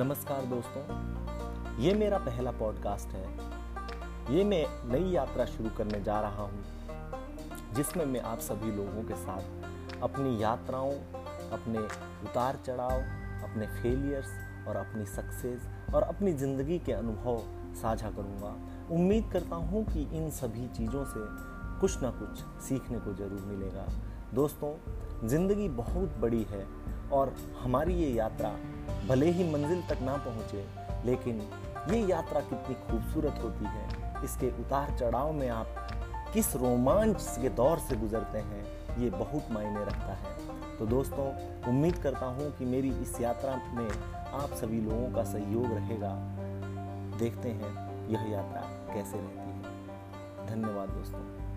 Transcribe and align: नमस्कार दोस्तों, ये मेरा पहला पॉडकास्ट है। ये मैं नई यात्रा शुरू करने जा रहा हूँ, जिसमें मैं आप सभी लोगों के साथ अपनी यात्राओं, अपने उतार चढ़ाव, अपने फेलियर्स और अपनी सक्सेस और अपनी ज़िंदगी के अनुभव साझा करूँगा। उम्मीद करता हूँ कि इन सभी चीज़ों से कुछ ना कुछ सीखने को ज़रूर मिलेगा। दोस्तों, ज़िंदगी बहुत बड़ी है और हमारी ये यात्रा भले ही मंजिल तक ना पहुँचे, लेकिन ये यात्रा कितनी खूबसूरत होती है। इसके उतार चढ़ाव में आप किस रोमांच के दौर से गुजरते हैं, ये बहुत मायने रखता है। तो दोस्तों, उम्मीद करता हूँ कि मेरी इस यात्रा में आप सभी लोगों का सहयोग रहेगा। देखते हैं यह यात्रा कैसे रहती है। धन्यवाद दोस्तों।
नमस्कार 0.00 0.44
दोस्तों, 0.46 0.82
ये 1.78 1.92
मेरा 1.94 2.18
पहला 2.18 2.50
पॉडकास्ट 2.50 3.08
है। 3.08 4.34
ये 4.34 4.44
मैं 4.44 4.64
नई 4.92 5.10
यात्रा 5.10 5.44
शुरू 5.46 5.70
करने 5.78 6.00
जा 6.02 6.20
रहा 6.20 6.42
हूँ, 6.42 6.62
जिसमें 7.74 8.04
मैं 8.04 8.20
आप 8.20 8.38
सभी 8.38 8.70
लोगों 8.76 9.02
के 9.02 9.14
साथ 9.16 10.00
अपनी 10.02 10.42
यात्राओं, 10.42 10.92
अपने 11.52 11.78
उतार 12.24 12.58
चढ़ाव, 12.66 13.00
अपने 13.42 13.66
फेलियर्स 13.82 14.30
और 14.68 14.76
अपनी 14.76 15.04
सक्सेस 15.06 15.68
और 15.94 16.02
अपनी 16.02 16.32
ज़िंदगी 16.34 16.78
के 16.78 16.92
अनुभव 16.92 17.42
साझा 17.82 18.10
करूँगा। 18.10 18.56
उम्मीद 18.94 19.30
करता 19.32 19.56
हूँ 19.56 19.84
कि 19.84 20.08
इन 20.18 20.30
सभी 20.30 20.66
चीज़ों 20.68 21.04
से 21.04 21.26
कुछ 21.80 22.02
ना 22.02 22.10
कुछ 22.16 22.62
सीखने 22.62 22.98
को 22.98 23.14
ज़रूर 23.14 23.40
मिलेगा। 23.46 23.86
दोस्तों, 24.34 24.70
ज़िंदगी 25.28 25.68
बहुत 25.68 26.16
बड़ी 26.18 26.42
है 26.50 26.66
और 27.12 27.34
हमारी 27.62 27.94
ये 27.94 28.10
यात्रा 28.10 28.50
भले 29.08 29.30
ही 29.30 29.44
मंजिल 29.52 29.82
तक 29.88 30.02
ना 30.02 30.16
पहुँचे, 30.16 30.64
लेकिन 31.06 31.40
ये 31.90 31.98
यात्रा 32.06 32.40
कितनी 32.40 32.74
खूबसूरत 32.74 33.40
होती 33.42 33.64
है। 33.64 34.22
इसके 34.24 34.50
उतार 34.60 34.96
चढ़ाव 34.98 35.32
में 35.32 35.48
आप 35.48 35.88
किस 36.34 36.54
रोमांच 36.56 37.36
के 37.42 37.48
दौर 37.48 37.78
से 37.78 37.96
गुजरते 37.96 38.38
हैं, 38.38 38.64
ये 38.98 39.10
बहुत 39.10 39.50
मायने 39.52 39.84
रखता 39.84 40.12
है। 40.12 40.36
तो 40.78 40.86
दोस्तों, 40.86 41.26
उम्मीद 41.68 41.98
करता 41.98 42.26
हूँ 42.26 42.50
कि 42.58 42.64
मेरी 42.64 42.90
इस 43.02 43.20
यात्रा 43.20 43.56
में 43.74 43.88
आप 44.32 44.54
सभी 44.54 44.80
लोगों 44.80 45.12
का 45.12 45.24
सहयोग 45.24 45.64
रहेगा। 45.64 46.14
देखते 47.18 47.48
हैं 47.48 47.74
यह 48.08 48.30
यात्रा 48.32 48.62
कैसे 48.94 49.18
रहती 49.18 49.50
है। 49.50 50.46
धन्यवाद 50.46 50.88
दोस्तों। 50.88 51.49